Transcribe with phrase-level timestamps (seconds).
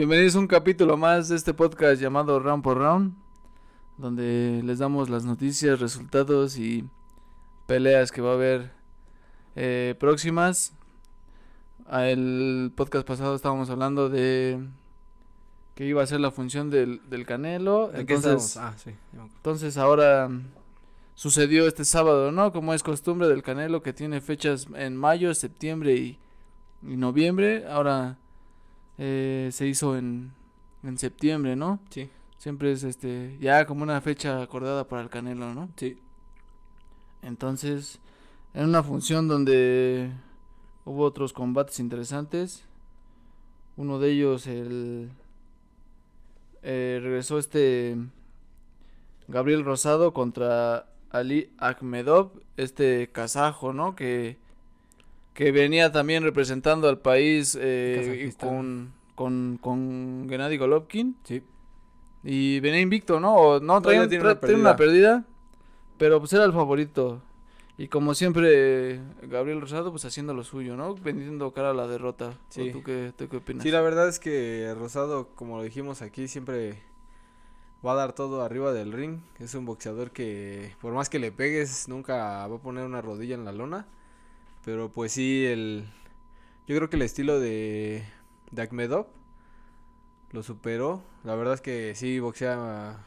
[0.00, 3.12] Bienvenidos a un capítulo más de este podcast llamado Round por Round,
[3.98, 6.88] donde les damos las noticias, resultados y
[7.66, 8.72] peleas que va a haber
[9.56, 10.72] eh, próximas.
[11.92, 14.66] El podcast pasado estábamos hablando de
[15.74, 17.92] que iba a ser la función del, del Canelo.
[17.92, 18.56] ¿En qué Entonces?
[18.56, 18.92] Ah, sí.
[19.12, 20.30] entonces ahora
[21.14, 22.54] sucedió este sábado, ¿no?
[22.54, 26.18] Como es costumbre del Canelo que tiene fechas en mayo, septiembre y,
[26.82, 27.66] y noviembre.
[27.68, 28.16] Ahora
[29.00, 30.30] eh, se hizo en,
[30.84, 31.80] en septiembre, ¿no?
[31.90, 32.10] Sí.
[32.36, 35.70] Siempre es este ya como una fecha acordada para el Canelo, ¿no?
[35.76, 35.98] Sí.
[37.22, 37.98] Entonces,
[38.54, 40.12] en una función donde
[40.84, 42.64] hubo otros combates interesantes.
[43.76, 45.10] Uno de ellos, el.
[46.62, 47.96] eh, regresó este.
[49.28, 53.96] Gabriel Rosado contra Ali Akhmedov, este kazajo, ¿no?
[53.96, 54.38] Que.
[55.34, 61.16] Que venía también representando al país eh, con, con, con Gennady Golovkin.
[61.24, 61.42] Sí.
[62.22, 63.34] Y venía invicto, ¿no?
[63.36, 65.24] O no, traía, Todavía tiene tra- una tiene una pérdida.
[65.98, 67.22] Pero pues era el favorito.
[67.78, 70.94] Y como siempre, Gabriel Rosado, pues haciendo lo suyo, ¿no?
[70.96, 72.34] Vendiendo cara a la derrota.
[72.50, 72.68] Sí.
[72.68, 73.62] ¿O ¿Tú qué, tú qué opinas?
[73.62, 76.82] Sí, la verdad es que Rosado, como lo dijimos aquí, siempre
[77.86, 79.20] va a dar todo arriba del ring.
[79.38, 83.34] Es un boxeador que, por más que le pegues, nunca va a poner una rodilla
[83.34, 83.86] en la lona.
[84.64, 85.84] Pero pues sí, el...
[86.66, 88.04] Yo creo que el estilo de,
[88.50, 89.06] de Akhmedov
[90.32, 91.02] lo superó.
[91.24, 92.98] La verdad es que sí, boxea...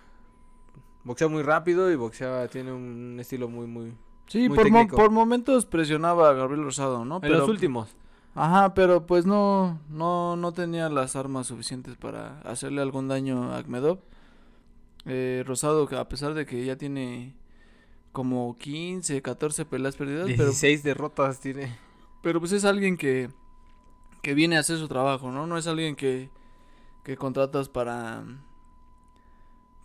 [1.06, 3.94] Boxea muy rápido y boxea, tiene un estilo muy, muy...
[4.28, 7.18] sí, muy por, mo- por momentos presionaba a Gabriel Rosado, ¿no?
[7.22, 7.96] En los Pero- últimos.
[8.36, 13.58] Ajá, pero pues no, no, no tenía las armas suficientes para hacerle algún daño a
[13.58, 14.00] Akhmedov.
[15.06, 17.36] Eh, Rosado, que a pesar de que ya tiene
[18.14, 21.76] como 15, 14 peleas perdidas, pero 16 derrotas tiene.
[22.22, 23.30] Pero pues es alguien que,
[24.22, 25.46] que viene a hacer su trabajo, ¿no?
[25.48, 26.30] No es alguien que,
[27.04, 28.24] que contratas para,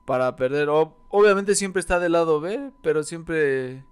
[0.04, 0.68] para perder.
[0.68, 3.84] O- obviamente siempre está del lado B, pero siempre,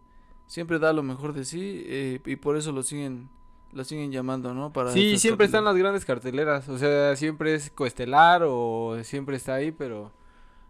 [0.46, 3.28] siempre da lo mejor de sí eh, y por eso lo siguen,
[3.72, 4.72] lo siguen llamando, ¿no?
[4.72, 6.68] Para Sí, siempre están las grandes carteleras.
[6.68, 10.12] O sea, siempre es coestelar o siempre está ahí, pero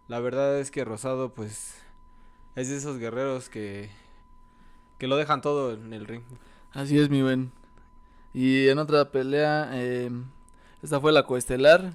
[0.07, 1.75] la verdad es que Rosado, pues,
[2.57, 3.89] es de esos guerreros que,
[4.97, 6.23] que lo dejan todo en el ring.
[6.71, 7.51] Así es, mi buen.
[8.33, 10.11] Y en otra pelea, eh,
[10.81, 11.93] esta fue la coestelar.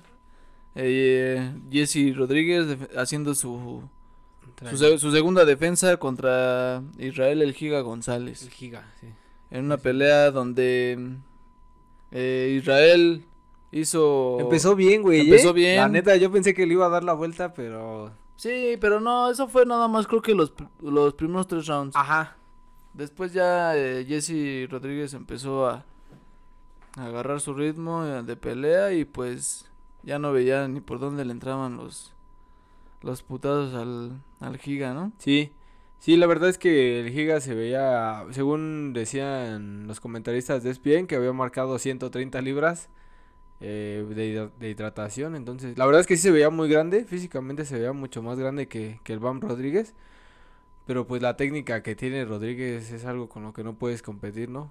[0.74, 3.82] Eh, Jesse Rodríguez haciendo su,
[4.70, 8.48] Su, su segunda defensa contra Israel El Giga El González.
[8.48, 9.08] giga, sí.
[9.50, 11.16] En una pelea donde
[12.12, 13.24] eh, Israel
[13.72, 14.38] hizo...
[14.40, 15.20] Empezó bien, güey.
[15.20, 15.54] Empezó ¿eh?
[15.54, 15.76] bien.
[15.76, 18.12] La neta, yo pensé que le iba a dar la vuelta, pero...
[18.42, 21.94] Sí, pero no, eso fue nada más creo que los, los primeros tres rounds.
[21.94, 22.36] Ajá.
[22.92, 25.84] Después ya eh, Jesse Rodríguez empezó a,
[26.96, 29.70] a agarrar su ritmo eh, de pelea y pues
[30.02, 32.14] ya no veía ni por dónde le entraban los,
[33.00, 35.12] los putados al, al Giga, ¿no?
[35.18, 35.52] Sí,
[36.00, 41.06] sí, la verdad es que el Giga se veía, según decían los comentaristas de ESPN,
[41.06, 42.88] que había marcado 130 libras
[43.62, 45.36] eh, de, hidra- de hidratación.
[45.36, 48.38] Entonces, la verdad es que sí se veía muy grande, físicamente se veía mucho más
[48.38, 49.94] grande que, que el Bam Rodríguez.
[50.86, 54.48] Pero pues la técnica que tiene Rodríguez es algo con lo que no puedes competir,
[54.50, 54.70] ¿no?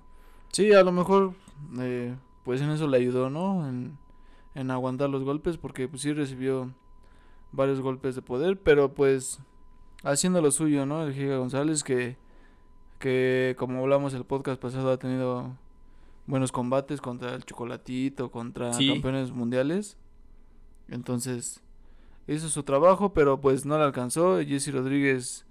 [0.52, 1.34] Sí, a lo mejor
[1.80, 3.68] eh, pues en eso le ayudó, ¿no?
[3.70, 3.98] En,
[4.56, 6.70] en aguantar los golpes porque pues sí recibió
[7.54, 9.40] varios golpes de poder, pero pues
[10.04, 11.04] haciendo lo suyo, ¿no?
[11.06, 12.18] El Giga González que
[13.00, 15.58] que como hablamos el podcast pasado ha tenido
[16.32, 18.88] buenos combates contra el Chocolatito, contra Sí.
[18.88, 19.98] campeones mundiales.
[20.88, 21.62] Entonces
[22.28, 24.40] hizo su trabajo, pero pues no le alcanzó.
[24.40, 25.46] Jesse Rodríguez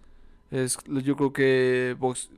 [0.51, 2.31] es yo creo que box-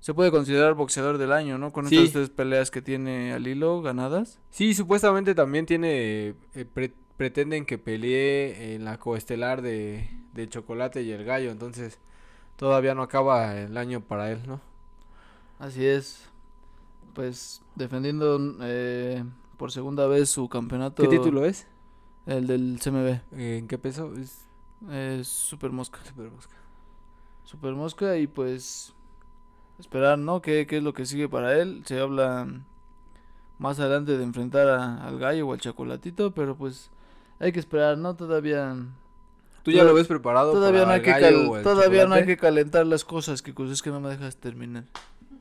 [0.00, 1.72] se puede considerar boxeador del año, ¿no?
[1.72, 1.96] Con Sí.
[1.96, 4.38] estas tres peleas que tiene al hilo ganadas.
[4.50, 11.02] Sí, supuestamente también tiene, eh, pre- pretenden que pelee en la coestelar de, de Chocolate
[11.02, 11.98] y el Gallo, entonces
[12.56, 14.60] todavía no acaba el año para él, ¿no?
[15.58, 16.28] Así es.
[17.16, 19.24] Pues defendiendo eh,
[19.56, 21.02] por segunda vez su campeonato.
[21.02, 21.66] ¿Qué título es?
[22.26, 23.06] El del CMB.
[23.38, 24.12] Eh, ¿En qué peso?
[24.14, 24.44] Es
[24.90, 25.98] Es Super Mosca.
[26.04, 26.54] Super Mosca.
[27.44, 28.92] Super Mosca y pues
[29.78, 30.42] esperar, ¿no?
[30.42, 31.82] ¿Qué, qué es lo que sigue para él?
[31.86, 32.46] Se habla
[33.58, 36.90] más adelante de enfrentar a- al gallo o al chocolatito, pero pues
[37.38, 38.14] hay que esperar, ¿no?
[38.14, 38.76] Todavía
[39.62, 42.36] ¿Tú ya lo ves preparado todavía no hay el que cal- todavía no hay que
[42.36, 44.84] calentar las cosas, que es que no me dejas terminar.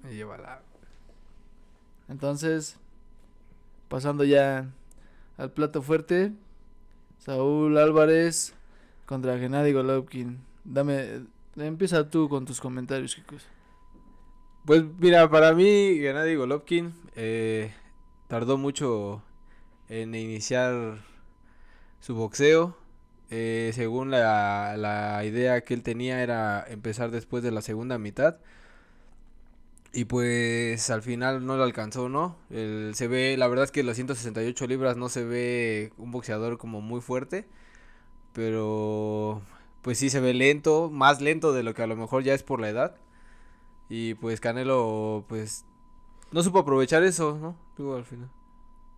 [0.06, 0.62] Eh, llévala.
[2.08, 2.78] Entonces,
[3.88, 4.70] pasando ya
[5.38, 6.32] al plato fuerte,
[7.20, 8.54] Saúl Álvarez
[9.06, 10.40] contra Gennady Golovkin.
[10.64, 11.22] Dame,
[11.56, 13.46] empieza tú con tus comentarios, chicos.
[14.66, 17.72] Pues mira, para mí Gennady Golovkin eh,
[18.28, 19.22] tardó mucho
[19.90, 21.00] en iniciar
[22.00, 22.76] su boxeo.
[23.32, 28.38] Eh, según la, la idea que él tenía era empezar después de la segunda mitad.
[29.98, 32.36] Y pues al final no lo alcanzó, ¿no?
[32.50, 36.58] El, se ve, la verdad es que los 168 libras no se ve un boxeador
[36.58, 37.48] como muy fuerte.
[38.34, 39.42] Pero
[39.82, 42.44] pues sí se ve lento, más lento de lo que a lo mejor ya es
[42.44, 42.98] por la edad.
[43.88, 45.64] Y pues Canelo pues
[46.32, 47.96] no supo aprovechar eso, ¿no?
[47.96, 48.30] Al final.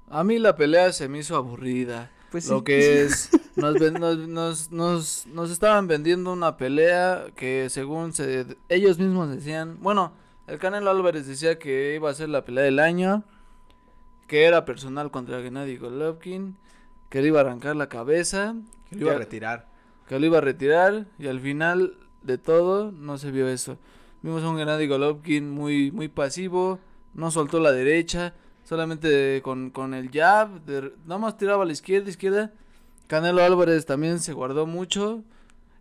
[0.10, 2.12] A mí la pelea se me hizo aburrida.
[2.32, 2.50] Pues sí.
[2.50, 8.14] Lo que es, nos, ven- nos, nos, nos, nos estaban vendiendo una pelea que según
[8.14, 10.14] se, ellos mismos decían, bueno,
[10.48, 13.24] el Canelo Álvarez decía que iba a ser la pelea del año,
[14.28, 16.58] que era personal contra Gennady Golovkin,
[17.10, 18.56] que le iba a arrancar la cabeza,
[18.90, 19.68] Que lo iba a retirar.
[20.08, 23.78] que lo iba a retirar y al final de todo no se vio eso.
[24.22, 26.80] Vimos a un Gennady Golovkin muy muy pasivo,
[27.14, 28.34] no soltó la derecha,
[28.64, 32.52] solamente con, con el jab, de- nada más tiraba a la izquierda, izquierda.
[33.08, 35.24] Canelo Álvarez también se guardó mucho,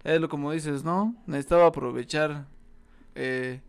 [0.05, 1.17] es lo como dices, ¿no?
[1.27, 2.47] Necesitaba aprovechar
[3.17, 3.61] eh,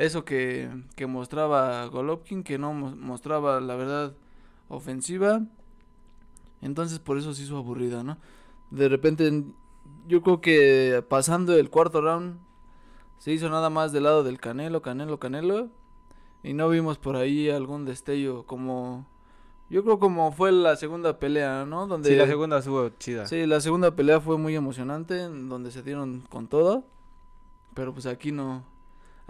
[0.00, 4.14] eso que, que mostraba Golovkin, que no mo- mostraba la verdad
[4.68, 5.42] ofensiva.
[6.62, 8.18] Entonces por eso se hizo aburrida, ¿no?
[8.70, 9.44] De repente
[10.06, 12.38] yo creo que pasando el cuarto round
[13.18, 15.68] se hizo nada más del lado del Canelo, Canelo, Canelo
[16.42, 19.06] y no vimos por ahí algún destello como
[19.68, 21.86] yo creo como fue la segunda pelea, ¿no?
[21.86, 23.26] Donde Sí, la segunda estuvo chida.
[23.26, 26.84] Sí, la segunda pelea fue muy emocionante, donde se dieron con todo,
[27.74, 28.64] pero pues aquí no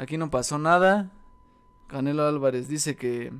[0.01, 1.11] aquí no pasó nada.
[1.89, 3.33] Canelo Álvarez dice que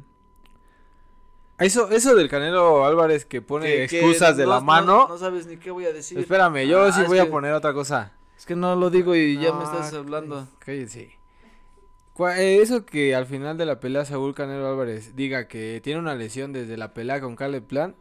[1.59, 5.07] Eso, eso del Canelo Álvarez que pone que- que excusas de no- la no- mano.
[5.09, 6.19] No, sabes ni qué voy a decir.
[6.19, 8.13] Espérame, yo Ah, sí es voy a poner otra cosa.
[8.39, 10.49] Es que no lo digo y ya me No, estás hablando.
[10.61, 11.19] Cállense.
[12.37, 16.15] Eh, Eso que al final de la pelea Saúl Canelo Álvarez diga que tiene una
[16.15, 17.95] lesión desde la pelea con Caleb Plan,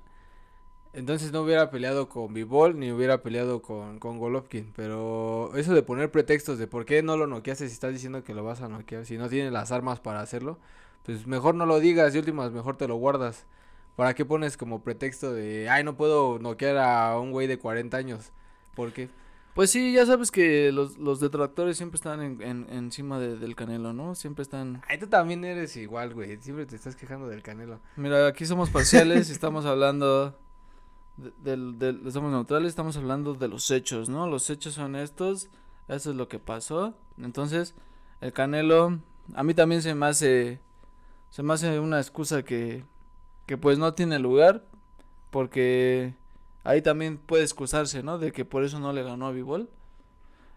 [0.94, 4.72] entonces no hubiera peleado con Bivol ni hubiera peleado con, con Golovkin.
[4.76, 8.34] Pero eso de poner pretextos de por qué no lo noqueaste si estás diciendo que
[8.34, 10.58] lo vas a noquear, si no tienes las armas para hacerlo,
[11.04, 13.46] pues mejor no lo digas y últimas mejor te lo guardas.
[13.96, 17.98] ¿Para qué pones como pretexto de, ay, no puedo noquear a un güey de 40
[17.98, 18.32] años?
[18.74, 19.10] ¿Por qué?
[19.56, 23.56] Pues sí, ya sabes que los, los detractores siempre están en, en- encima de- del
[23.58, 24.16] Canelo, ¿no?
[24.16, 24.82] Siempre están...
[24.88, 26.38] Ay, tú también eres igual, güey.
[26.38, 27.82] Siempre te estás quejando del Canelo.
[27.98, 30.38] Mira, aquí somos parciales y estamos hablando...
[31.22, 34.28] de- del, del- somos neutrales, estamos hablando de los hechos, ¿no?
[34.28, 35.50] Los hechos son estos,
[35.88, 36.94] eso es lo que pasó.
[37.18, 37.76] Entonces,
[38.22, 39.00] el Canelo,
[39.36, 40.60] a mí también se me hace...
[41.30, 42.84] Se me hace una excusa que,
[43.46, 44.64] que pues no tiene lugar,
[45.30, 46.16] porque
[46.64, 48.18] ahí también puede excusarse, ¿no?
[48.18, 49.70] De que por eso no le ganó a Bivol.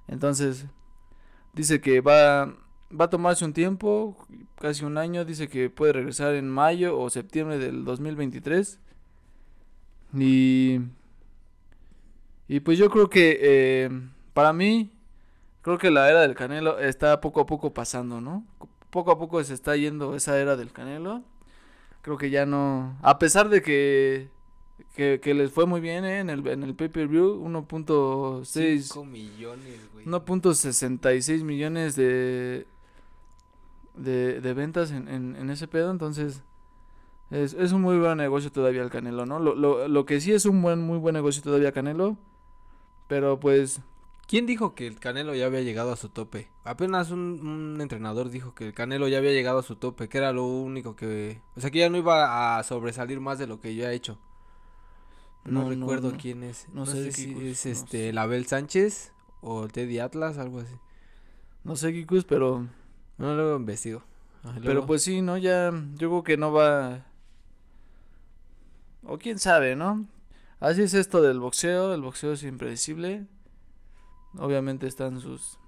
[0.08, 0.66] Entonces,
[1.52, 2.46] dice que va,
[2.90, 4.16] va a tomarse un tiempo,
[4.58, 8.80] casi un año, dice que puede regresar en mayo o septiembre del 2023.
[10.14, 10.80] Y,
[12.48, 13.90] y pues yo creo que eh,
[14.34, 14.90] para mí,
[15.62, 18.46] creo que la era del Canelo está poco a poco pasando, ¿no?
[18.90, 21.22] Poco a poco se está yendo esa era del Canelo.
[22.02, 24.28] Creo que ya no, a pesar de que
[24.94, 26.18] que, que les fue muy bien ¿eh?
[26.20, 30.04] en el en el pay-per-view 1.6 5 millones, güey.
[30.04, 32.66] 1.66 millones de,
[33.94, 36.42] de, de ventas en, en, en ese pedo, entonces
[37.32, 39.38] es, es un muy buen negocio todavía el Canelo, ¿no?
[39.40, 42.16] Lo, lo, lo que sí es un buen, muy buen negocio todavía Canelo,
[43.08, 43.80] pero pues
[44.28, 46.48] ¿Quién dijo que el Canelo ya había llegado a su tope?
[46.64, 50.16] Apenas un, un entrenador dijo que el Canelo ya había llegado a su tope, que
[50.16, 51.42] era lo único que...
[51.56, 54.18] O sea, que ya no iba a sobresalir más de lo que ya ha hecho.
[55.44, 56.16] No, recuerdo no.
[56.18, 56.68] quién es.
[56.68, 59.12] No No, sé si es este, el Abel Sánchez
[59.42, 60.74] o Teddy Atlas, algo así.
[61.64, 62.66] no sé Kikus, pero
[63.18, 64.02] No, luego investigo.
[64.44, 65.36] Ah, pero luego- pues sí, ¿no?
[65.36, 67.04] Ya yo creo que no va
[69.04, 70.06] o quién sabe, ¿no?
[70.60, 73.26] Así es esto del boxeo, el boxeo es impredecible.
[74.38, 75.58] Obviamente están sus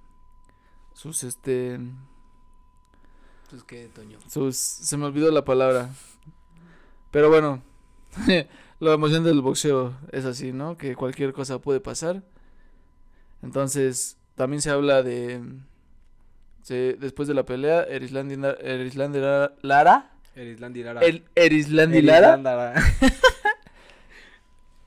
[0.95, 1.79] sus este
[3.51, 4.19] Pues qué, Toño.
[4.29, 5.91] sus se me olvidó la palabra.
[7.11, 7.63] Pero bueno,
[8.81, 10.77] la emoción del boxeo es así, ¿no?
[10.77, 12.23] Que cualquier cosa puede pasar.
[13.43, 15.43] Entonces, también se habla de
[16.63, 21.01] se- después de la pelea, Erislandi Lara- Lara, Erislandi Lara.
[21.03, 22.75] el Erislandi Lara Erislandi Lara.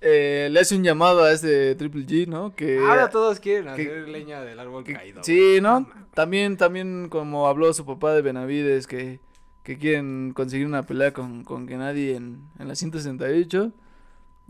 [0.02, 2.54] eh, le hace un llamado a este Triple G, ¿no?
[2.56, 5.24] Que Ahora todos quieren que- hacer leña del árbol que- caído.
[5.24, 5.60] sí.
[5.62, 5.90] ¿no?
[6.14, 9.20] También, también como habló su papá de Benavides, que,
[9.64, 13.72] que quieren conseguir una pelea con, con Gennady en, en la 168.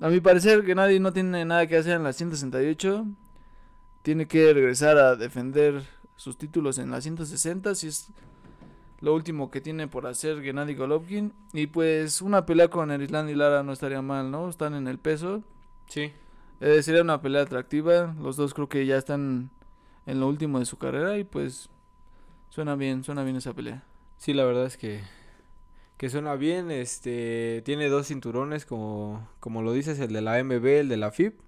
[0.01, 3.05] A mi parecer, Gennady no tiene nada que hacer en la 168.
[4.03, 5.81] Tiene que regresar a defender
[6.15, 8.07] sus títulos en la 160, si es
[8.99, 11.33] lo último que tiene por hacer Gennady Golovkin.
[11.53, 14.49] Y pues una pelea con Erislandi Lara no estaría mal, ¿no?
[14.49, 15.43] Están en el peso.
[15.87, 16.11] Sí.
[16.59, 18.15] Eh, sería una pelea atractiva.
[18.19, 19.51] Los dos creo que ya están
[20.05, 21.69] en lo último de su carrera y pues
[22.49, 23.83] suena bien, suena bien esa pelea.
[24.17, 25.01] Sí, la verdad es que
[25.97, 30.65] que suena bien, este tiene dos cinturones como como lo dices, el de la MB,
[30.65, 31.39] el de la FIP.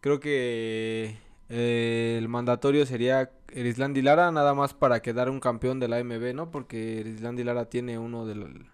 [0.00, 1.16] Creo que
[1.54, 6.34] eh, el mandatorio sería Erislandi Lara nada más para quedar un campeón de la MB,
[6.34, 6.50] ¿no?
[6.50, 8.70] Porque Erislandi Lara tiene uno del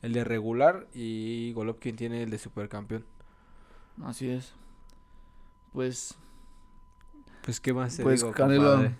[0.00, 3.04] el de regular y Golovkin tiene el de supercampeón.
[4.02, 4.54] Así es.
[5.74, 6.16] Pues
[7.42, 8.90] pues qué más pues Canelo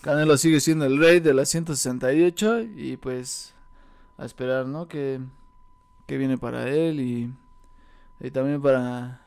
[0.00, 3.54] Canelo sigue siendo el rey de la 168 y pues
[4.16, 4.88] a esperar, ¿no?
[4.88, 5.20] Que,
[6.06, 7.30] que viene para él y,
[8.20, 9.20] y también para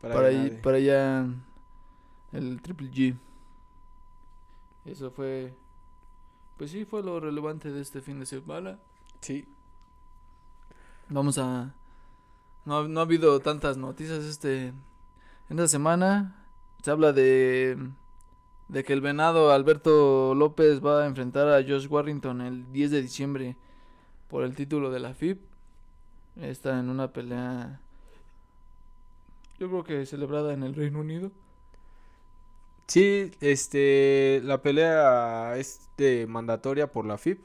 [0.00, 0.30] para para,
[0.62, 1.26] para allá
[2.34, 3.16] el Triple G.
[4.84, 5.54] Eso fue
[6.58, 8.78] pues sí fue lo relevante de este fin de semana.
[9.20, 9.46] Sí.
[11.08, 11.74] Vamos a
[12.64, 16.46] no, no ha habido tantas noticias este en esta semana.
[16.82, 17.78] Se habla de
[18.68, 23.02] de que el venado Alberto López va a enfrentar a Josh Warrington el 10 de
[23.02, 23.56] diciembre
[24.28, 25.40] por el título de la FIP.
[26.36, 27.80] Está en una pelea,
[29.58, 31.30] yo creo que celebrada en el Reino Unido.
[32.86, 37.44] Sí, este, la pelea es de mandatoria por la FIP.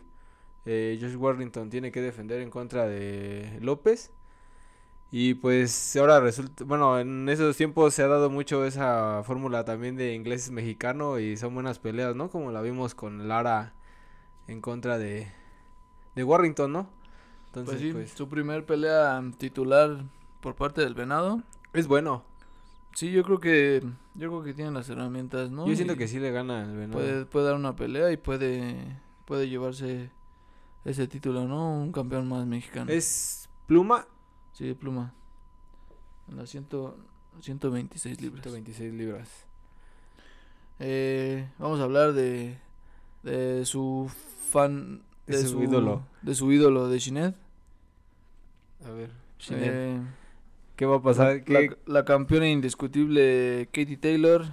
[0.66, 4.12] Eh, Josh Warrington tiene que defender en contra de López.
[5.12, 9.96] Y pues ahora resulta, bueno, en esos tiempos se ha dado mucho esa fórmula también
[9.96, 12.30] de inglés mexicano y son buenas peleas, ¿no?
[12.30, 13.74] Como la vimos con Lara
[14.48, 15.32] en contra de,
[16.14, 16.90] de Warrington, ¿no?
[17.48, 20.04] Entonces, pues sí, pues su primer pelea titular
[20.42, 21.42] por parte del Venado.
[21.74, 22.24] Es bueno.
[22.94, 23.82] Sí, yo creo que
[24.16, 25.68] yo creo que tiene las herramientas, ¿no?
[25.68, 26.94] Yo siento que sí le gana el Venado.
[27.00, 30.10] Puede, puede dar una pelea y puede puede llevarse
[30.86, 31.72] ese título, ¿no?
[31.80, 32.92] Un campeón más mexicano.
[32.92, 34.06] ¿Es pluma
[34.60, 35.14] Sí, pluma.
[36.28, 38.44] En las 126 libras.
[38.44, 39.30] 126 libras.
[40.80, 42.58] Eh, vamos a hablar de,
[43.24, 44.12] de su
[44.50, 45.02] fan.
[45.28, 46.04] De, su, ídolo.
[46.22, 47.36] De su ídolo, de Shinet.
[48.86, 49.12] A ver,
[49.52, 50.02] eh,
[50.80, 51.44] ¿Qué va a pasar?
[51.48, 54.46] La, la, campeona indiscutible Katie Taylor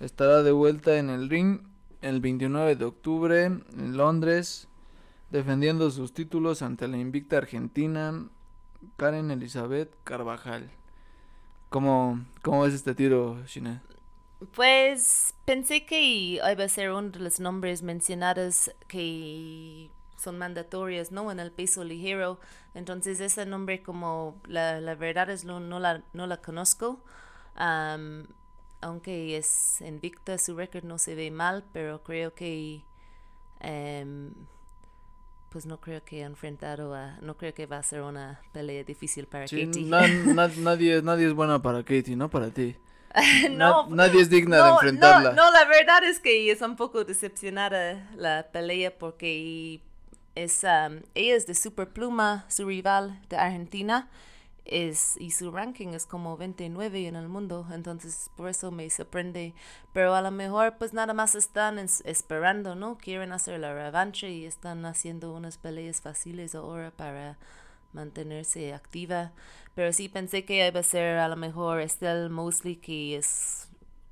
[0.00, 1.60] estará de vuelta en el ring
[2.00, 4.66] el 29 de octubre en Londres,
[5.30, 8.30] defendiendo sus títulos ante la invicta Argentina
[8.96, 10.70] Karen Elizabeth Carvajal.
[11.68, 13.82] ¿Cómo, cómo ves este tiro, Shine?
[14.54, 21.30] Pues pensé que iba a ser uno de los nombres mencionados que son mandatorios, ¿no?
[21.30, 22.40] En el peso ligero.
[22.74, 27.00] Entonces ese nombre como la, la verdad es no, no, la, no la conozco.
[28.80, 32.82] aunque es invicta, su récord no se ve mal, pero creo que
[33.60, 34.32] em,
[35.50, 39.26] pues no creo que enfrentado a, no creo que va a ser una pelea difícil
[39.26, 39.84] para Katie.
[40.58, 42.76] nadie, nadie es buena para Katie, no para ti.
[43.50, 45.32] no, nadie es digna de enfrentarla.
[45.32, 49.80] No, la verdad es que es un poco decepcionada la pelea porque
[50.36, 54.08] es, um, ella es de Superpluma, su rival de Argentina,
[54.66, 59.54] es, y su ranking es como 29 en el mundo, entonces por eso me sorprende,
[59.92, 62.98] pero a lo mejor pues nada más están esperando, ¿no?
[62.98, 67.38] Quieren hacer la revancha y están haciendo unas peleas fáciles ahora para
[67.92, 69.32] mantenerse activa,
[69.74, 73.65] pero sí pensé que iba a ser a lo mejor Estelle Mosley que es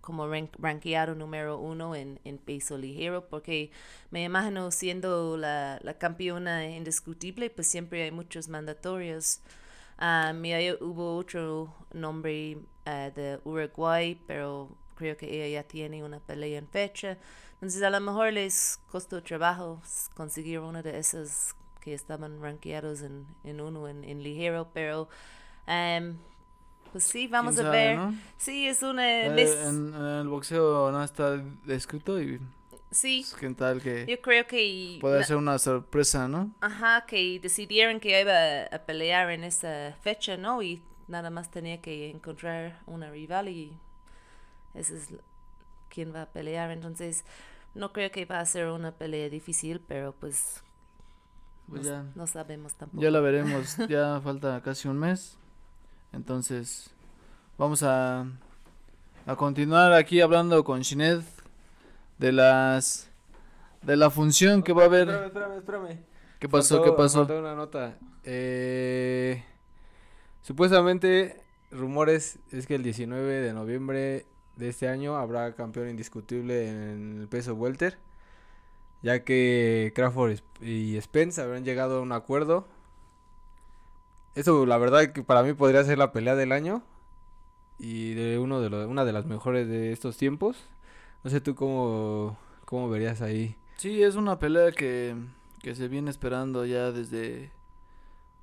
[0.04, 0.26] como
[0.58, 3.70] rankeado número uno en, en, peso ligero, porque
[4.10, 9.40] me imagino siendo la, la campeona indiscutible, pues siempre hay muchos mandatorios
[10.00, 10.42] Um,
[10.80, 16.68] hubo otro nombre uh, de Uruguay, pero creo que ella ya tiene una pelea en
[16.68, 17.16] fecha.
[17.54, 19.80] Entonces a lo mejor les costó trabajo
[20.14, 25.08] conseguir uno de esos que estaban rankeados en, en uno en, en ligero, pero
[25.68, 26.16] um,
[26.94, 27.98] pues sí, vamos a ver.
[28.36, 29.26] Sí, es una...
[29.26, 32.38] Eh, en, el boxeo no está descrito y
[32.92, 33.26] Sí.
[33.40, 34.06] ¿Qué tal que?
[34.06, 34.98] Yo creo que...
[35.00, 36.52] Puede ser una sorpresa, ¿no?
[36.60, 40.62] Ajá, que decidieron que iba a pelear en esa fecha, ¿no?
[40.62, 43.76] Y nada más tenía que encontrar una rival y
[44.74, 45.08] ese es
[45.88, 46.70] quien va a pelear.
[46.70, 47.24] Entonces,
[47.74, 50.62] no creo que va a ser una pelea difícil, pero pues...
[51.68, 53.02] pues no, ya, no sabemos tampoco.
[53.02, 55.40] Ya la veremos, ya falta casi un mes.
[56.14, 56.90] Entonces,
[57.58, 58.26] vamos a,
[59.26, 61.22] a continuar aquí hablando con Shined
[62.18, 63.10] de las
[63.82, 65.08] de la función que va a haber.
[65.08, 65.98] Espérame, espérame, espérame.
[66.38, 66.82] ¿Qué pasó?
[66.82, 67.22] ¿Qué pasó?
[67.22, 67.98] una nota.
[68.24, 69.42] Eh,
[70.42, 77.20] supuestamente, rumores es que el 19 de noviembre de este año habrá campeón indiscutible en
[77.20, 77.98] el peso welter,
[79.02, 82.66] ya que Crawford y Spence habrán llegado a un acuerdo.
[84.34, 86.82] Eso, la verdad, que para mí podría ser la pelea del año.
[87.78, 90.68] Y de uno de una de las mejores de estos tiempos.
[91.22, 93.56] No sé tú cómo, cómo verías ahí.
[93.76, 95.16] Sí, es una pelea que,
[95.62, 97.50] que se viene esperando ya desde,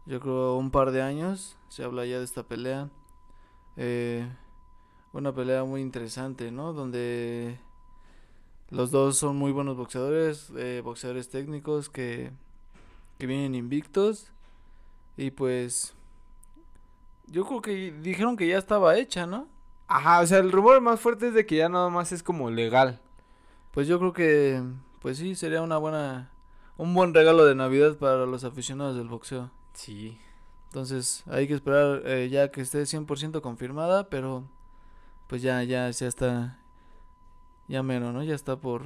[0.05, 1.57] yo creo, un par de años.
[1.69, 2.89] Se habla ya de esta pelea.
[3.77, 4.27] Eh,
[5.13, 6.73] una pelea muy interesante, ¿no?
[6.73, 7.59] Donde
[8.69, 12.31] los dos son muy buenos boxeadores, eh, boxeadores técnicos que,
[13.17, 14.31] que vienen invictos.
[15.17, 15.93] Y pues
[17.27, 19.47] yo creo que dijeron que ya estaba hecha, ¿no?
[19.87, 22.49] Ajá, o sea, el rumor más fuerte es de que ya nada más es como
[22.49, 22.99] legal.
[23.71, 24.61] Pues yo creo que,
[25.01, 26.31] pues sí, sería una buena,
[26.77, 29.51] un buen regalo de Navidad para los aficionados del boxeo.
[29.73, 30.17] Sí.
[30.67, 34.45] Entonces hay que esperar eh, ya que esté 100% confirmada, pero
[35.27, 36.57] pues ya, ya, ya está,
[37.67, 38.23] ya menos, ¿no?
[38.23, 38.83] Ya está por,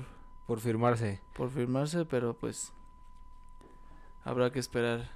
[0.47, 1.21] Por firmarse.
[1.33, 2.73] por firmarse, pero pues
[4.23, 5.09] habrá que esperar.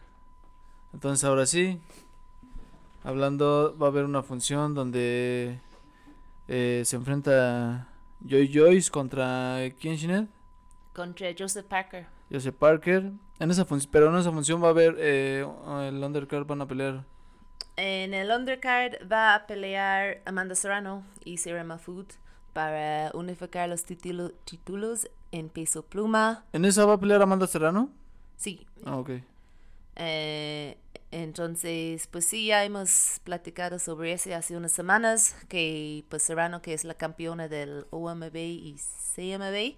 [0.93, 1.79] Entonces ahora sí,
[3.03, 5.60] hablando, va a haber una función donde
[6.48, 7.88] eh, se enfrenta
[8.27, 10.27] Joy Joyce contra ¿quién Shinet?
[10.93, 12.08] Contra Joseph Parker.
[12.31, 13.12] Joseph Parker.
[13.39, 15.46] En esa función, pero en esa función va a haber eh,
[15.88, 17.05] el undercard van a pelear.
[17.77, 22.08] En el undercard va a pelear Amanda Serrano y Sarah Mahfoud
[22.51, 26.43] para unificar los título- títulos en peso pluma.
[26.51, 27.89] ¿En esa va a pelear Amanda Serrano?
[28.36, 28.67] Sí.
[28.86, 29.12] Ah, ok.
[30.00, 30.77] Eh,
[31.12, 36.74] entonces, pues sí, ya hemos platicado sobre eso hace unas semanas, que pues Serrano, que
[36.74, 38.77] es la campeona del OMB y
[39.15, 39.75] CMB,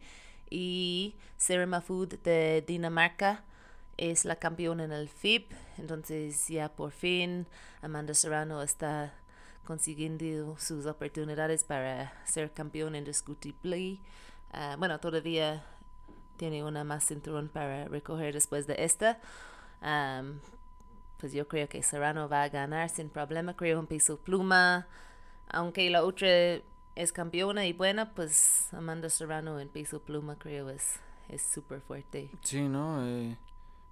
[0.50, 3.44] y Sarah Mahfoud de Dinamarca
[3.98, 5.46] es la campeona en el FIB.
[5.78, 7.48] Entonces ya por fin
[7.82, 9.14] Amanda Serrano está
[9.66, 14.00] consiguiendo sus oportunidades para ser campeona indiscutible.
[14.52, 15.64] Ah, bueno, todavía
[16.38, 19.20] tiene una más cinturón para recoger después de esta.
[19.82, 20.40] Am,
[21.18, 24.88] pues yo creo que Serrano va a ganar sin problema, creo en peso pluma.
[25.50, 26.30] Aunque la otra
[26.96, 32.30] es campeona y buena, pues Amanda Serrano en peso pluma creo es es súper fuerte.
[32.44, 33.08] Sí, ¿no?
[33.08, 33.38] Eh,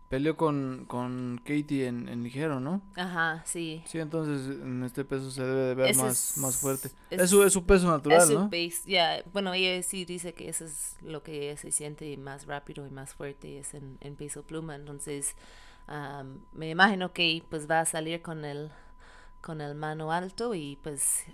[0.09, 2.81] peleó con, con Katie en, en ligero, ¿no?
[2.95, 3.81] Ajá, sí.
[3.85, 6.89] Sí, entonces en este peso se debe de ver Ese más, es- más fuerte.
[7.11, 8.49] es- Es, su, es su peso natural, Es su ¿no?
[8.85, 12.85] ya, bueno, ella sí dice que eso es lo que ella se siente más rápido
[12.85, 15.35] y más fuerte es en, en peso pluma, entonces
[15.89, 18.71] am, me imagino que pues va a salir con el
[19.41, 21.25] con el mano alto y pues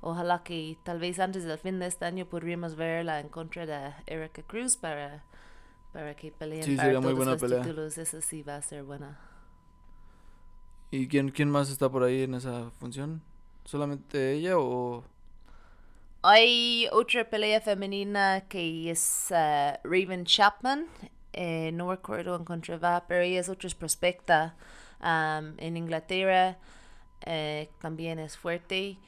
[0.00, 3.94] ojalá que tal vez antes del fin de este año podríamos verla en contra de
[4.06, 5.24] Erika Cruz para
[5.92, 7.62] para que peleen Sí, para sería muy todos buena los pelea.
[7.62, 9.20] títulos, eso sí va a ser buena.
[10.90, 13.22] ¿Y quién, quién más está por ahí en esa función?
[13.64, 15.04] ¿Solamente ella o...?
[16.22, 20.86] Hay otra pelea femenina que es uh, Raven Chapman.
[21.32, 24.54] Eh, no recuerdo en contra va, pero ella es otra prospecta
[25.00, 26.58] um, en Inglaterra.
[27.24, 28.98] eh, también es fuerte.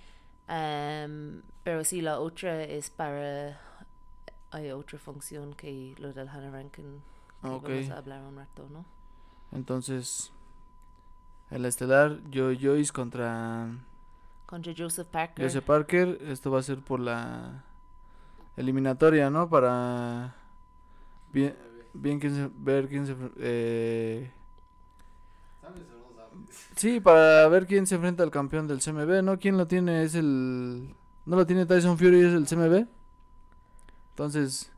[0.48, 3.58] um, pero sí, la otra es para...
[4.50, 7.02] Hay otra función que lo del Hannah Rankin.
[7.42, 8.84] Que vamos a hablar un rato, ¿no?
[9.52, 10.32] Entonces,
[11.50, 13.68] el estelar, Joy Joyce contra
[14.46, 15.44] Contra Joseph Parker.
[15.44, 16.18] Joseph Parker.
[16.22, 17.64] Esto va a ser por la
[18.56, 19.48] eliminatoria, ¿no?
[19.48, 20.34] Para
[21.32, 21.56] bien,
[21.94, 23.16] bien quién se- ver quién se...
[23.38, 24.30] Eh,
[26.76, 29.38] sí, para ver quién se enfrenta al campeón del CMB, ¿no?
[29.38, 30.02] ¿Quién lo tiene?
[30.02, 30.94] Es el...
[31.26, 32.20] ¿No lo tiene Tyson Fury?
[32.20, 32.86] ¿Es el CMB?
[34.10, 34.70] Entonces...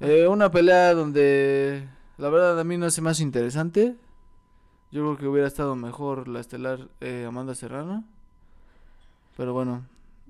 [0.00, 1.88] eh, una pelea donde...
[2.18, 3.96] La verdad a mí no hace interesante.
[4.92, 8.04] Yo creo que hubiera estado mejor la estelar eh, Amanda Serrano.
[9.36, 9.84] Pero bueno,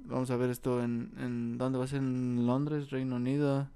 [0.07, 1.99] vamos a ver esto en, en ¿dónde va a ser?
[1.99, 3.69] En Londres, Reino Unido.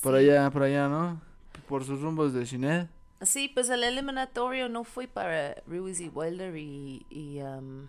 [0.00, 0.28] Por Sí.
[0.30, 1.20] allá, por allá, ¿no?
[1.68, 2.88] Por sus rumbos de Sinet.
[3.22, 7.06] Sí, pues el eliminatorio no fue para Ruiz y Wilder y...
[7.08, 7.86] y um,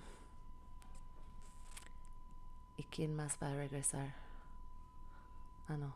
[2.77, 4.13] ¿Y quién más va a regresar?
[5.67, 5.93] Ah, no.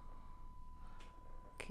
[1.58, 1.68] Que,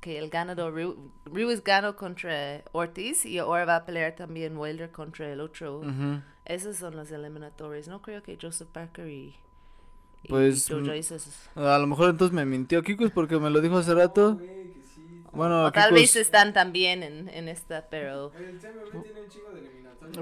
[0.00, 4.90] que el ganador, Ru- Ruiz ganó contra Ortiz y ahora va a pelear también Wilder
[4.90, 5.78] contra el otro.
[5.80, 6.22] Ujú.
[6.44, 7.88] Esos son los eliminatorios.
[7.88, 9.34] No creo que Joseph Parker y...
[10.22, 13.50] y Pues, Joe mm, Joyce es- A lo mejor entonces me mintió Kikus porque me
[13.50, 14.40] lo dijo hace rato.
[15.32, 18.32] Bueno, o tal vez Kikus, están también en, en esta, pero...
[18.36, 19.70] El TMB tiene un chingo de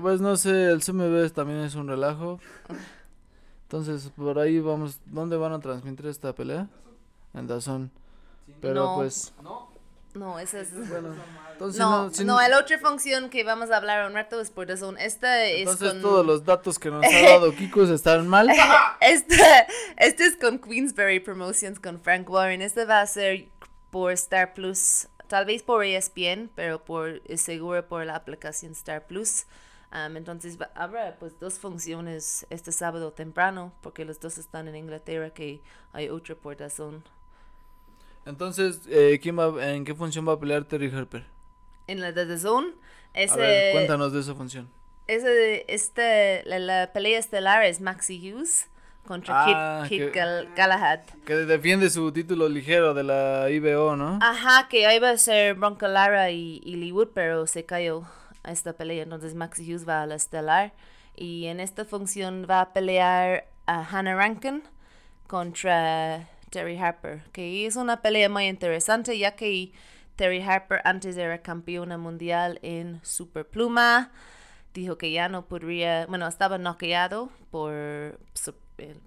[0.02, 2.38] pues no sé, el CMB también es un relajo.
[3.64, 6.68] Entonces, por ahí vamos, ¿dónde van a transmitir esta pelea?
[7.34, 7.90] En Dazón.
[8.60, 8.94] Pero No.
[8.94, 9.68] pues, No,
[10.18, 10.72] No, esa es...
[10.88, 11.14] bueno,
[11.52, 14.96] entonces No, no, la otra función que vamos a hablar un rato es por razón.
[14.98, 16.02] Esta es entonces con...
[16.02, 18.48] todos los datos que nos ha dado Kikus están mal.
[19.00, 22.62] Esta, esta es con Queensberry Promotions con Frank Warren.
[22.62, 23.48] Esta va a ser
[23.90, 29.44] por Star Plus, tal vez por ESPN, pero por seguro por la aplicación Star Plus.
[29.90, 34.76] Am, entonces va- habrá pues dos funciones este sábado temprano porque los dos están en
[34.76, 35.62] Inglaterra que
[35.94, 37.02] hay otra por Dazón.
[38.28, 41.24] Entonces, eh, ¿quién va, ¿en qué función va a pelear Terry Harper?
[41.86, 42.26] En la de
[43.14, 44.68] ese, ver, cuéntanos de esa función.
[45.06, 48.68] ese, este, la, la pelea estelar es Maxi Hughes
[49.06, 51.00] contra Kid- Ah, Kid, que- Gal- Galahad.
[51.24, 54.18] Que defiende su título ligero de la IBO, ¿no?
[54.20, 58.02] Ajá, que iba a ser Bronco Lara y, y Lee Wood, pero se cayó
[58.42, 59.02] a esta pelea.
[59.04, 60.74] Entonces Maxi Hughes va a la estelar.
[61.16, 64.62] Y en esta función va a pelear a Hannah Rankin
[65.26, 67.22] contra Terry Harper.
[67.32, 69.72] Que es una pelea muy interesante, ya que
[70.16, 74.10] Terry Harper antes era campeona mundial en Superpluma.
[74.74, 78.18] Dijo que ya no podría, bueno, estaba noqueado por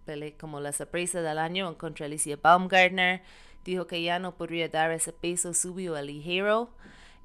[0.05, 3.21] pele- como la sorpresa del año contra Alicia Baumgartner.
[3.63, 6.69] Dijo que ya no podría dar ese peso subió a ligero.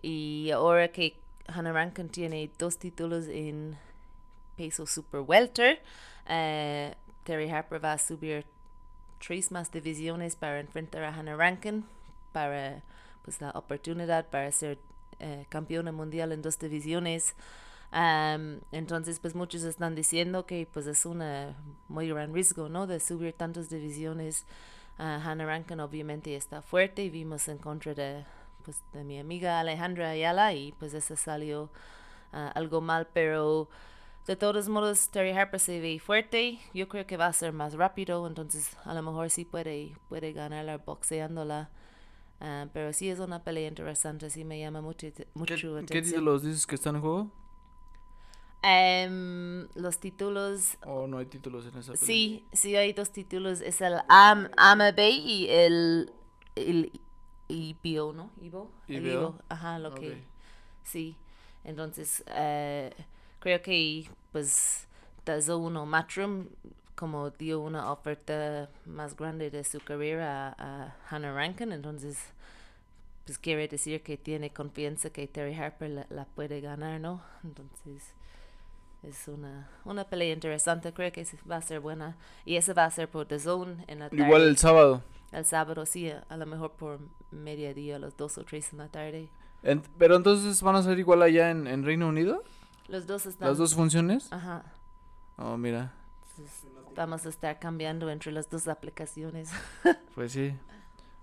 [0.03, 1.17] Y ahora que
[1.49, 3.77] Hannah Rankin tiene dos títulos en
[4.57, 5.81] peso super welter,
[6.29, 8.45] eh, Terry Harper va a subir
[9.25, 11.85] tres más divisiones para enfrentar a Hannah Rankin
[12.33, 12.83] para
[13.23, 14.79] pues la oportunidad para ser
[15.19, 17.35] eh, campeona mundial en dos divisiones.
[18.73, 21.23] Entonces, pues muchos están diciendo que pues es un
[21.89, 22.87] muy gran riesgo, ¿no?
[22.87, 24.45] De subir tantas divisiones.
[24.99, 27.09] Ah, Hannah Rankin obviamente está fuerte.
[27.11, 28.25] Vimos en contra de,
[28.65, 31.71] pues, de mi amiga Alejandra Ayala y pues eso salió
[32.33, 33.69] ah, algo mal, pero
[34.27, 36.59] de todos modos Terry Harper se ve fuerte.
[36.75, 40.33] Yo creo que va a ser más rápido, entonces a lo mejor sí puede, puede
[40.33, 41.71] ganarla boxeándola.
[42.41, 45.87] Ah, pero sí es una pelea interesante, sí me llama mucho, mucho ¿Qué, atención.
[45.87, 47.31] ¿Qué títulos dices que están en juego?
[48.63, 52.07] Em, los títulos, ¿O no hay títulos en esa pelea?
[52.07, 56.13] sí, sí hay dos títulos, es el Am AMB y el,
[56.57, 56.91] el
[57.49, 58.31] IBO, ¿no?
[58.43, 59.13] IBO, el IBO.
[59.13, 60.25] IBO, ajá, lo que,
[60.83, 61.17] sí,
[61.65, 62.93] entonces eh,
[63.47, 64.89] creo que pues
[65.25, 66.49] DAZN o Matchroom
[66.97, 72.19] como dio una oferta más grande de su carrera a, a Hannah Rankin, entonces
[73.25, 77.23] pues quiere decir que tiene confianza que Terry Harper la, la puede ganar, ¿no?
[77.45, 78.15] Entonces
[79.05, 82.17] es una, una pelea interesante, creo que va a ser buena.
[82.45, 84.25] Y esa va a ser por The Zone en la tarde.
[84.25, 85.03] Igual el sábado.
[85.31, 86.99] El sábado, sí, a, a lo mejor por
[87.31, 89.29] mediodía, a las 2 o 3 en la tarde.
[89.63, 92.43] En- pero entonces van a ser igual allá en, en Reino Unido,
[92.89, 93.49] Los dos están...
[93.49, 94.33] las dos funciones.
[94.33, 94.65] Ajá.
[95.39, 95.93] Oh, mira,
[96.31, 99.51] Entonces, vamos a estar cambiando entre las dos aplicaciones.
[100.15, 100.55] pues sí.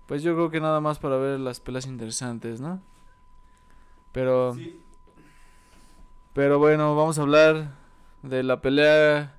[0.06, 2.80] Pues yo creo que nada más para ver las pelas interesantes, ¿no?
[4.12, 4.56] Pero,
[6.32, 7.72] pero bueno, vamos a hablar
[8.22, 9.34] de la pelea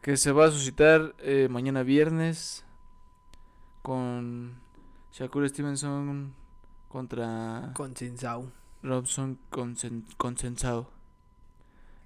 [0.00, 2.64] que se va a suscitar eh, mañana viernes
[3.82, 4.54] con
[5.12, 6.34] Shakur Stevenson
[6.88, 8.50] contra Con Cinsao.
[8.82, 10.88] Robson consen- consensado.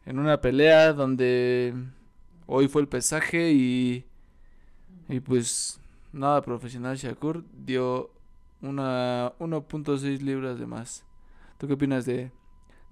[0.08, 1.74] En una pelea donde
[2.46, 4.06] hoy fue el pesaje y,
[5.06, 5.78] y pues
[6.14, 8.08] nada profesional Shakur dio
[8.62, 11.04] una 1.6 libras de más.
[11.58, 12.32] ¿Tú qué opinas de,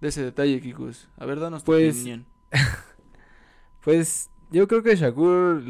[0.03, 1.09] de ese detalle, Kikus?
[1.17, 2.27] A ver, danos tu Pues, opinión.
[3.83, 5.63] Pues yo creo que Shakur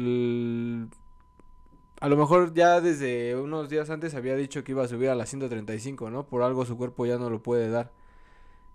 [2.01, 5.15] a lo mejor ya desde unos días antes había dicho que iba a subir a
[5.15, 6.27] las 135, ¿no?
[6.27, 7.93] Por algo su cuerpo ya no lo puede dar.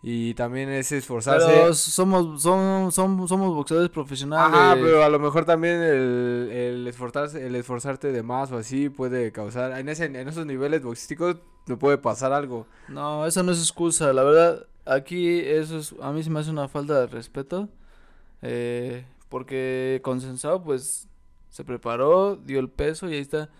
[0.04, 1.46] Y también es esforzarse.
[1.46, 4.52] Pero somos, somos, somos, somos boxeadores profesionales.
[4.52, 8.88] Ajá, pero a lo mejor también el, el esforzarse, el esforzarte de más o así
[8.88, 11.36] puede causar, en ese, en esos niveles boxísticos
[11.66, 12.66] me puede pasar algo.
[12.88, 16.50] No, eso no es excusa, la verdad, aquí eso es, a mí se me hace
[16.50, 17.68] una falta de respeto,
[18.42, 21.08] eh, porque consensado pues
[21.50, 23.50] se preparó, dio el peso y ahí está.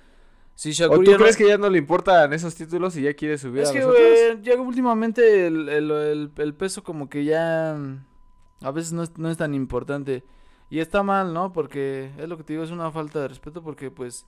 [0.70, 3.37] Si ¿O tú no- crees que ya no le importan esos títulos y ya quiere
[3.37, 7.75] subir es a que los ya últimamente el, el, el, el peso como que ya
[7.77, 10.22] mm, a veces no es, no es tan importante
[10.70, 11.53] y está mal, ¿no?
[11.53, 14.25] Porque es lo que te digo, es una falta de respeto porque pues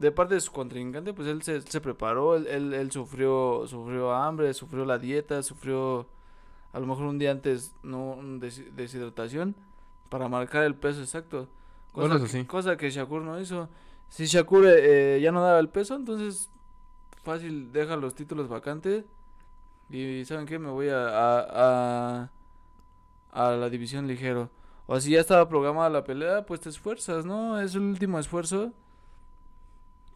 [0.00, 4.12] de parte de su contrincante, pues él se, se preparó, él, él, él sufrió, sufrió
[4.12, 6.06] hambre, sufrió la dieta, sufrió
[6.72, 9.54] a lo mejor un día antes no des- deshidratación
[10.08, 11.46] para marcar el peso exacto.
[11.92, 12.44] Cosa, Bueno, eso sí.
[12.44, 13.68] cosa que Shakur no hizo.
[14.08, 16.50] Si Shakur eh, ya no daba el peso, entonces
[17.24, 19.04] fácil deja los títulos vacantes
[19.90, 22.30] y saben qué me voy a, a,
[23.32, 24.50] a, a la división ligero.
[24.86, 27.60] O si ya estaba programada la pelea, pues te esfuerzas, ¿no?
[27.60, 28.72] Es el último esfuerzo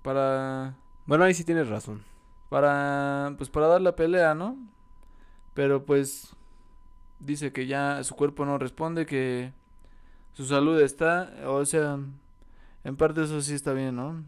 [0.03, 0.76] para
[1.07, 2.03] Bueno, ahí sí tienes razón.
[2.48, 4.57] para pues para dar la pelea, ¿no?
[5.55, 6.37] Pero pues
[7.20, 9.53] dice que ya su cuerpo no responde, que
[10.35, 11.98] su salud está, o sea,
[12.85, 14.25] en parte eso sí está bien, ¿no?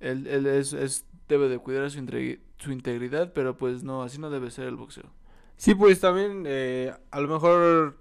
[0.00, 4.18] Él, él es, es debe de cuidar su, integri- su integridad, pero pues no, así
[4.18, 5.06] no debe ser el boxeo.
[5.56, 7.96] Sí, pues también eh, a lo mejor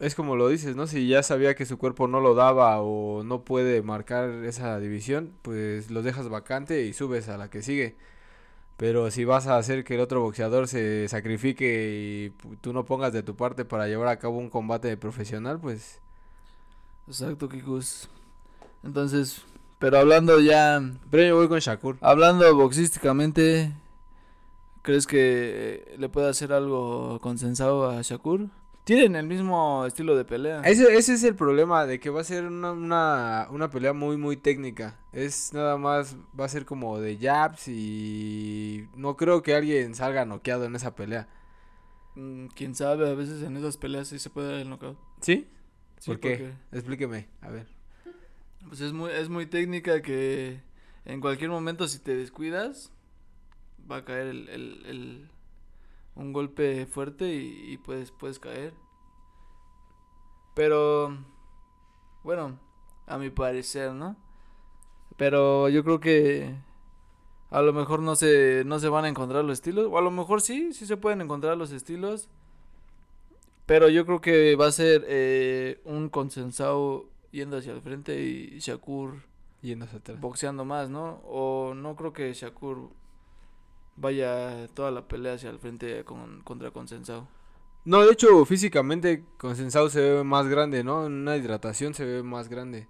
[0.00, 0.86] es como lo dices, ¿no?
[0.86, 5.32] Si ya sabía que su cuerpo no lo daba o no puede marcar esa división,
[5.42, 7.96] pues los dejas vacante y subes a la que sigue.
[8.78, 13.12] Pero si vas a hacer que el otro boxeador se sacrifique y tú no pongas
[13.12, 16.00] de tu parte para llevar a cabo un combate profesional, pues
[17.06, 18.08] Exacto, Kikus.
[18.84, 19.42] Entonces,
[19.78, 21.98] pero hablando ya, Pero yo voy con Shakur.
[22.00, 23.72] hablando boxísticamente,
[24.82, 25.18] ¿crees que
[25.92, 28.48] eh, le puede hacer algo consensado a Shakur?
[28.84, 30.60] Tienen el mismo estilo de pelea.
[30.62, 34.16] Ese, ese es el problema, de que va a ser una, una, una pelea muy,
[34.16, 34.98] muy técnica.
[35.12, 40.24] Es nada más, va a ser como de jabs y no creo que alguien salga
[40.24, 41.28] noqueado en esa pelea.
[42.16, 44.98] Mm, Quién sabe, a veces en esas peleas sí se puede dar el knockout.
[45.20, 45.46] ¿Sí?
[46.00, 46.30] Sí, ¿Por qué?
[46.30, 47.66] porque, Explíqueme, a ver.
[48.68, 50.60] Pues es muy, es muy técnica que
[51.04, 52.92] en cualquier momento si te descuidas
[53.90, 55.28] va a caer el, el,
[56.14, 58.74] un golpe fuerte y, y puedes, puedes caer.
[60.54, 61.16] Pero,
[62.22, 62.58] bueno,
[63.06, 64.16] a mi parecer, ¿no?
[65.16, 66.54] Pero yo creo que
[67.50, 69.88] a lo mejor no se, no se van a encontrar los estilos.
[69.90, 72.28] O a lo mejor sí, sí se pueden encontrar los estilos.
[73.66, 78.58] Pero yo creo que va a ser eh, un consensado yendo hacia el frente y
[78.60, 79.22] Shakur
[79.62, 80.20] Yendo hacia atrás.
[80.20, 81.20] boxeando más, ¿no?
[81.24, 82.90] O no creo que Shakur
[83.96, 87.26] vaya toda la pelea hacia el frente con, contra consensado.
[87.84, 91.06] No, de hecho, físicamente Consensado se ve más grande, ¿no?
[91.06, 92.86] En una hidratación se ve más grande.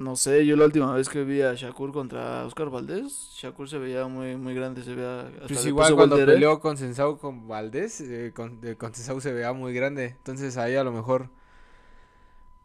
[0.00, 3.78] No sé, yo la última vez que vi a Shakur contra Oscar Valdés, Shakur se
[3.78, 6.26] veía muy muy grande, se veía hasta Pues igual cuando ¿eh?
[6.26, 10.06] peleó Consensado con Valdés, eh, con, de Consensado se veía muy grande.
[10.06, 11.30] Entonces ahí a lo mejor,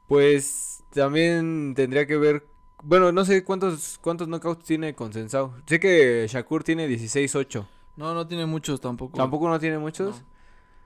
[0.10, 2.44] pues también tendría que ver,
[2.82, 5.54] bueno, no sé cuántos cuántos knockouts tiene Consensado.
[5.68, 7.68] Sé que Shakur tiene 16-8.
[7.96, 9.16] No, no tiene muchos tampoco.
[9.16, 10.20] Tampoco no tiene muchos.
[10.20, 10.28] No.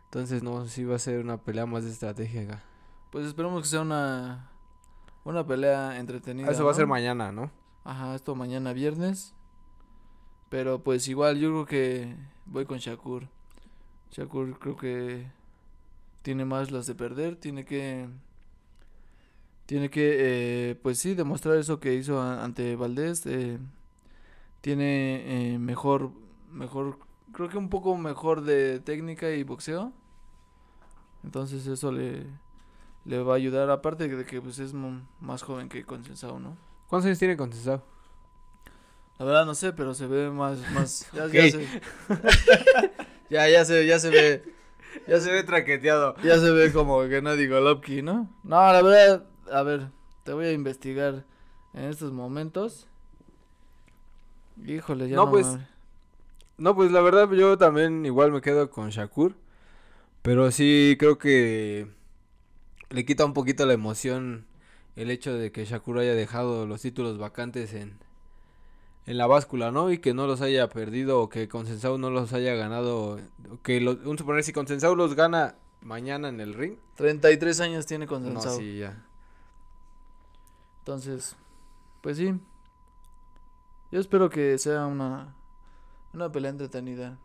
[0.06, 2.64] Entonces no, sí va a ser una pelea más de estrategia acá.
[3.12, 4.52] Pues esperemos que sea una
[5.24, 6.52] una pelea entretenida.
[6.52, 7.50] Eso va a ser mañana, ¿no?
[7.86, 9.34] Ajá, esto mañana viernes.
[10.50, 13.30] Pero pues igual yo creo que voy con Shakur.
[14.12, 15.32] Shakur creo que
[16.24, 18.10] tiene más las de perder, tiene que
[19.66, 23.26] tiene que eh, pues sí demostrar eso que hizo ante Valdés.
[23.26, 23.60] eh,
[24.62, 26.12] tiene eh, mejor
[26.52, 27.00] mejor
[27.34, 29.92] creo que un poco mejor de técnica y boxeo.
[31.24, 32.26] Entonces eso le
[33.06, 34.74] le va a ayudar aparte de que pues es
[35.20, 36.58] más joven que Consensado, ¿no?
[36.88, 37.84] ¿Cuántos años tiene Consensado?
[39.20, 41.68] La verdad no sé, pero se ve más, más, ya, ya se,
[43.30, 44.44] ya, ya se, ya se ve,
[45.08, 46.16] ya se ve, traqueteado.
[46.24, 48.30] ya se ve como Gennady Golovkin, ¿no?
[48.44, 49.90] No, la verdad, a ver,
[50.24, 51.26] te voy a investigar
[51.74, 52.88] en estos momentos.
[54.66, 55.58] Híjole, ya No, no, pues.
[56.58, 59.36] No, pues la verdad yo también igual me quedo con Shakur.
[60.22, 61.88] Pero sí creo que
[62.90, 64.46] le quita un poquito la emoción
[64.96, 67.98] el hecho de que Shakur haya dejado los títulos vacantes en,
[69.08, 69.92] en la báscula, ¿no?
[69.92, 73.20] Y que no los haya perdido o que Consensado no los haya ganado.
[73.64, 76.76] Que lo- un suponer si Consensado los gana mañana en el ring.
[76.96, 78.58] 33 años tiene No, Consensado.
[78.58, 79.04] sí, ya.
[80.84, 81.38] Entonces,
[82.02, 82.34] pues sí.
[83.90, 85.34] Yo espero que sea una,
[86.14, 87.18] una pelea entretenida.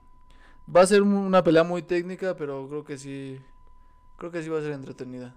[0.75, 3.41] Va a ser una pelea muy técnica, pero creo que sí.
[4.17, 5.35] Creo que sí va a ser entretenida.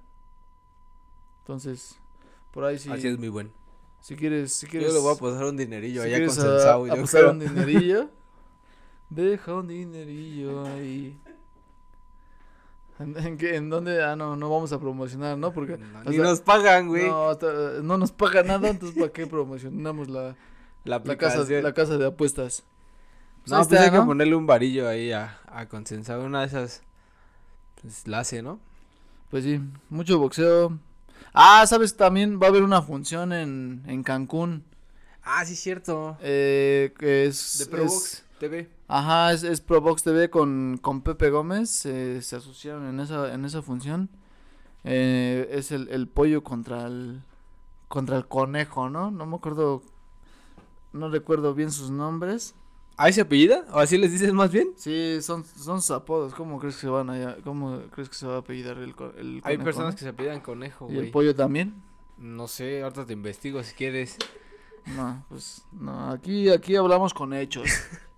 [1.39, 1.97] Entonces,
[2.51, 2.91] por ahí sí.
[2.91, 3.49] Así es muy bueno.
[4.01, 4.89] Si quieres, si quieres.
[4.89, 7.31] Yo le voy a pasar un dinerillo si allá con yo apostar creo.
[7.31, 8.10] un dinerillo.
[9.10, 11.19] Deja un dinerillo ahí.
[13.02, 14.04] ¿En, qué- en dónde?
[14.04, 15.52] Ah, no, no vamos a promocionar, ¿no?
[15.54, 15.78] Porque.
[15.78, 17.08] No, ni sea, nos pagan, güey.
[17.08, 17.34] no,
[17.84, 20.36] no nos paga nada, entonces ¿para qué promocionamos la,
[20.84, 22.64] la la casa, la casa de apuestas?
[23.44, 26.24] Pues No, pues está, hay que ponerle un varillo ahí a, a Consensado.
[26.26, 26.84] Una de esas,
[27.82, 28.60] pues la hace, ¿no?
[29.30, 29.60] Pues sí,
[29.90, 30.78] mucho boxeo.
[31.34, 34.64] Ah, sabes, también va a haber una función en, en Cancún.
[35.24, 36.18] Ah, sí, cierto.
[36.22, 38.68] Eh, que es, De Probox TV.
[38.93, 41.86] Ajá, es, es Probox TV con, con Pepe Gómez.
[41.86, 44.10] eh, se asociaron en esa, en esa función.
[44.84, 47.21] Eh, es el, el pollo contra el,
[47.88, 49.10] contra el conejo, ¿no?
[49.10, 49.82] No me acuerdo,
[50.91, 52.54] no recuerdo bien sus nombres.
[52.97, 53.65] ¿Ahí se apellida?
[53.71, 54.73] ¿O así les dices más bien?
[54.75, 56.34] Sí, son, son sus apodos.
[56.34, 57.38] ¿Cómo crees que se van allá?
[57.45, 59.97] ¿Cómo crees que se va a apellidar el, el Hay conejo, personas no?
[59.97, 61.12] que se apellidan conejo, ¿Y el güey.
[61.12, 61.82] pollo también?
[62.17, 64.17] No sé, ahorita te investigo si quieres.
[64.86, 67.69] No, pues no, aquí, aquí hablamos con hechos.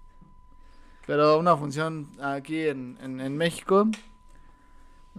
[1.06, 3.88] Pero una función aquí en, en, en México.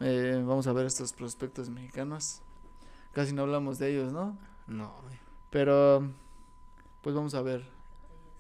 [0.01, 2.43] eh, vamos a ver estos prospectos mexicanos.
[3.13, 4.37] Casi no hablamos de ellos, ¿no?
[4.67, 4.93] No.
[5.51, 6.11] Pero,
[7.03, 7.65] pues vamos a ver.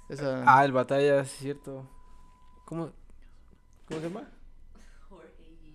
[0.09, 1.87] Esa, Ah, el batalla, es cierto.
[2.65, 2.91] ¿Cómo,
[3.87, 4.29] ¿Cómo se llama?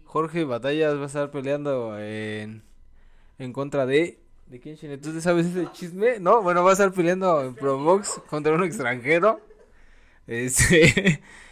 [0.06, 2.64] Jorge Batallas va a estar peleando en
[3.38, 4.20] en contra de.
[4.48, 4.98] ¿De quién, Chine?
[4.98, 6.20] ¿Tú sabes ese chisme?
[6.20, 9.40] No, bueno, va a estar peleando en Probox contra un extranjero.
[10.28, 11.22] Este.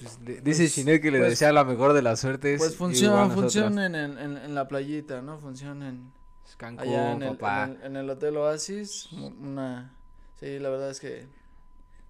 [0.00, 2.58] pues, de- dice Pues- que le pues- desea la mejor de las suertes.
[2.58, 3.42] Pues igual funciona, nosotros.
[3.52, 5.38] funciona en, en, en- la playita, ¿no?
[5.38, 6.12] Funciona en,
[6.56, 7.64] Cancún, allá en el, papá.
[7.64, 9.08] en, el, en el Hotel Oasis.
[9.12, 9.94] Una,
[10.38, 11.26] sí, la verdad es que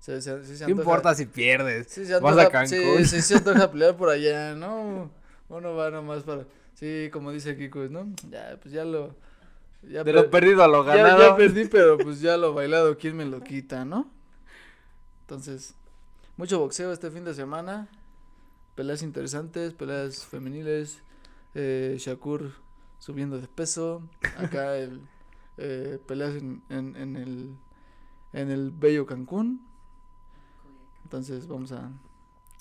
[0.01, 1.89] se, se, se ¿Qué importa si pierdes?
[1.89, 3.05] Sí, se Vas a Cancún.
[3.05, 5.11] sí, se antoja pelear por allá, ¿no?
[5.49, 8.07] Uno va nomás para, sí, como dice Kiko, ¿no?
[8.31, 9.15] Ya, pues ya lo,
[9.83, 11.21] ya, De lo perdido a lo ya, ganado.
[11.21, 14.11] ya perdí, pero pues ya lo bailado, ¿quién me lo quita, no?
[15.23, 15.75] Entonces,
[16.41, 17.87] mucho boxeo este fin de semana,
[18.75, 21.03] peleas interesantes, peleas femeniles,
[21.55, 22.53] eh, Shakur
[22.99, 24.03] subiendo de peso,
[24.39, 25.03] acá el,
[25.59, 27.55] eh, peleas en, en, en el,
[28.33, 29.61] en el bello Cancún,
[31.05, 31.91] entonces vamos a...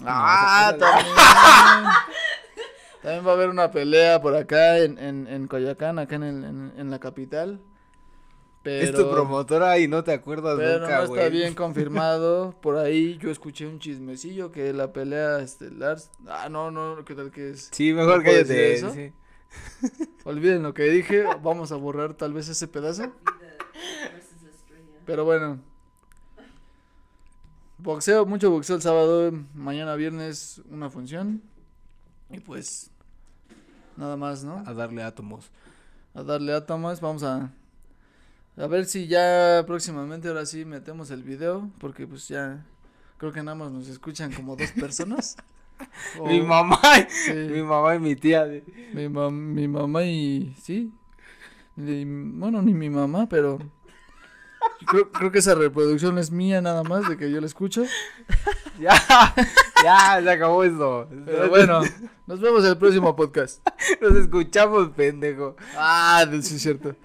[0.06, 1.16] Ah, también.
[3.02, 6.44] También va a haber una pelea por acá en, en, en Coyoacán, acá en, el-
[6.44, 7.62] en, en la capital.
[8.70, 11.20] Pero, Es tu promotora y no te acuerdas pero nunca, no güey.
[11.22, 12.56] está bien confirmado.
[12.62, 15.98] Por ahí yo escuché un chismecillo que la pelea estelar.
[16.28, 17.70] Ah, no, no, ¿qué tal que es?
[17.72, 18.78] Sí, mejor ¿No cállate.
[18.78, 19.14] sí.
[20.24, 21.24] Olviden lo que dije.
[21.42, 23.12] Vamos a borrar tal vez ese pedazo.
[25.06, 25.60] Pero bueno.
[27.80, 29.32] Boxeo, mucho boxeo el sábado.
[29.56, 31.42] Mañana viernes una función.
[32.30, 32.92] Y pues.
[33.98, 34.64] Nada más, ¿no?
[34.66, 35.50] A darle átomos.
[36.14, 37.02] a darle a Tomás.
[37.02, 37.52] Vamos a
[38.60, 42.66] a ver si ya próximamente ahora sí metemos el video, porque pues ya
[43.18, 45.36] creo que nada más nos escuchan como dos personas.
[46.20, 48.44] O- Mi mamá, sí, mi mamá y mi tía.
[48.46, 50.92] de- mi, mam- mi mamá y sí.
[51.78, 53.60] Y, bueno, ni mi mamá, pero
[54.88, 57.84] creo, creo que esa reproducción es mía nada más de que yo la escucho.
[58.80, 58.94] Ya,
[59.84, 61.10] ya, se acabó esto.
[61.26, 61.82] Pero bueno,
[62.28, 63.66] nos vemos en el próximo podcast.
[64.02, 65.58] Nos escuchamos, pendejo.
[65.76, 66.96] Ah, sí es cierto.